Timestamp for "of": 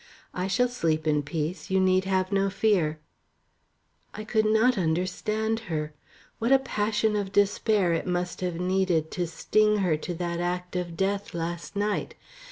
7.15-7.31, 10.75-10.97